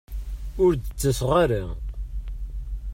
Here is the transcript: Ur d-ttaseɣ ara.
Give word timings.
Ur 0.63 0.71
d-ttaseɣ 0.75 1.31
ara. 1.43 1.63